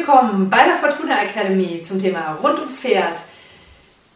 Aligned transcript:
willkommen 0.00 0.48
bei 0.48 0.64
der 0.64 0.76
Fortuna 0.76 1.20
Academy 1.20 1.82
zum 1.82 2.00
Thema 2.00 2.38
rund 2.42 2.58
ums 2.58 2.78
Pferd. 2.78 3.20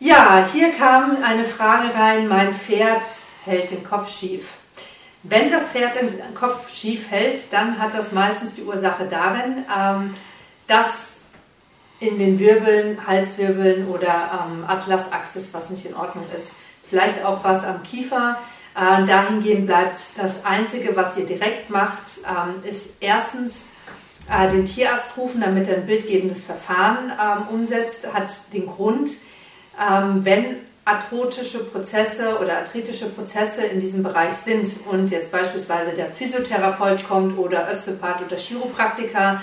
Ja, 0.00 0.48
hier 0.50 0.72
kam 0.72 1.18
eine 1.22 1.44
Frage 1.44 1.94
rein, 1.94 2.26
mein 2.26 2.54
Pferd 2.54 3.02
hält 3.44 3.70
den 3.70 3.84
Kopf 3.84 4.10
schief. 4.10 4.44
Wenn 5.24 5.52
das 5.52 5.68
Pferd 5.68 5.96
den 5.96 6.34
Kopf 6.34 6.72
schief 6.72 7.10
hält, 7.10 7.52
dann 7.52 7.78
hat 7.78 7.92
das 7.92 8.12
meistens 8.12 8.54
die 8.54 8.62
Ursache 8.62 9.04
darin, 9.04 9.66
ähm, 9.78 10.14
dass 10.68 11.20
in 12.00 12.18
den 12.18 12.38
Wirbeln, 12.38 13.06
Halswirbeln 13.06 13.86
oder 13.88 14.32
am 14.32 14.64
Atlasaxis 14.66 15.52
was 15.52 15.68
nicht 15.68 15.84
in 15.84 15.94
Ordnung 15.94 16.24
ist. 16.38 16.48
Vielleicht 16.88 17.22
auch 17.26 17.44
was 17.44 17.62
am 17.62 17.82
Kiefer. 17.82 18.38
Äh, 18.74 19.04
dahingehend 19.04 19.66
bleibt 19.66 20.00
das 20.16 20.46
Einzige, 20.46 20.96
was 20.96 21.18
ihr 21.18 21.26
direkt 21.26 21.68
macht, 21.68 22.20
ähm, 22.26 22.64
ist 22.64 22.94
erstens 23.00 23.66
äh, 24.30 24.50
den 24.50 24.64
Tierarzt 24.64 25.16
rufen, 25.16 25.40
damit 25.40 25.68
er 25.68 25.76
ein 25.76 25.86
bildgebendes 25.86 26.42
Verfahren 26.42 27.12
ähm, 27.12 27.48
umsetzt, 27.48 28.06
hat 28.12 28.32
den 28.52 28.66
Grund, 28.66 29.10
ähm, 29.80 30.24
wenn 30.24 30.56
arthrotische 30.84 31.64
Prozesse 31.64 32.38
oder 32.38 32.58
arthritische 32.58 33.08
Prozesse 33.08 33.64
in 33.64 33.80
diesem 33.80 34.02
Bereich 34.02 34.34
sind 34.36 34.68
und 34.90 35.10
jetzt 35.10 35.32
beispielsweise 35.32 35.92
der 35.96 36.10
Physiotherapeut 36.10 37.08
kommt 37.08 37.38
oder 37.38 37.68
Osteopath 37.70 38.22
oder 38.26 38.36
Chiropraktiker, 38.36 39.40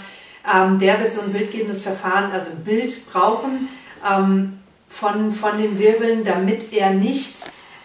ähm, 0.52 0.80
der 0.80 1.00
wird 1.00 1.12
so 1.12 1.22
ein 1.22 1.34
bildgebendes 1.34 1.82
Verfahren, 1.82 2.32
also 2.32 2.52
ein 2.52 2.64
Bild 2.64 3.06
brauchen 3.12 3.70
ähm, 4.08 4.60
von, 4.90 5.32
von 5.32 5.58
den 5.58 5.80
Wirbeln, 5.80 6.24
damit 6.24 6.72
er 6.74 6.92
nicht 6.92 7.36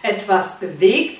etwas 0.03 0.59
bewegt, 0.59 1.19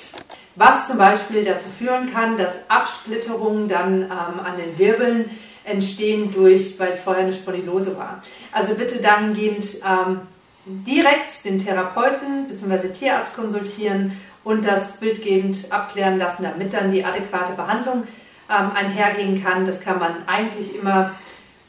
was 0.56 0.88
zum 0.88 0.98
Beispiel 0.98 1.44
dazu 1.44 1.68
führen 1.78 2.12
kann, 2.12 2.38
dass 2.38 2.52
Absplitterungen 2.68 3.68
dann 3.68 4.04
ähm, 4.04 4.10
an 4.44 4.58
den 4.58 4.78
Wirbeln 4.78 5.30
entstehen 5.68 6.34
durch, 6.34 6.80
weil 6.80 6.94
es 6.94 7.02
vorher 7.02 7.24
eine 7.24 7.34
Spondylose 7.34 7.98
war. 7.98 8.24
Also 8.52 8.76
bitte 8.76 9.02
dahingehend 9.02 9.66
ähm, 9.86 10.22
direkt 10.66 11.44
den 11.46 11.60
Therapeuten 11.60 12.48
bzw. 12.48 12.90
Tierarzt 12.90 13.36
konsultieren 13.36 14.20
und 14.44 14.66
das 14.66 14.98
bildgebend 14.98 15.72
abklären 15.72 16.18
lassen, 16.18 16.44
damit 16.44 16.74
dann 16.74 16.92
die 16.92 17.04
adäquate 17.04 17.54
Behandlung 17.54 18.04
ähm, 18.50 18.72
einhergehen 18.74 19.44
kann. 19.44 19.66
Das 19.66 19.82
kann 19.82 20.00
man 20.00 20.28
eigentlich 20.28 20.74
immer 20.76 21.12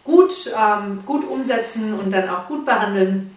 gut, 0.04 0.52
ähm, 0.56 1.02
gut 1.04 1.28
umsetzen 1.28 1.94
und 1.94 2.12
dann 2.12 2.28
auch 2.28 2.46
gut 2.46 2.64
behandeln. 2.64 3.34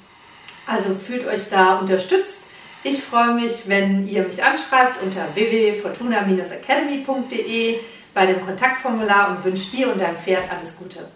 Also 0.67 0.93
fühlt 0.93 1.25
euch 1.27 1.49
da 1.49 1.79
unterstützt. 1.79 2.43
Ich 2.83 3.03
freue 3.03 3.33
mich, 3.33 3.67
wenn 3.67 4.07
ihr 4.07 4.21
mich 4.23 4.43
anschreibt 4.43 5.01
unter 5.03 5.27
www.fortuna-academy.de 5.35 7.79
bei 8.13 8.25
dem 8.25 8.45
Kontaktformular 8.45 9.29
und 9.29 9.43
wünsche 9.43 9.71
dir 9.71 9.91
und 9.91 9.99
deinem 9.99 10.17
Pferd 10.17 10.43
alles 10.51 10.77
Gute. 10.77 11.07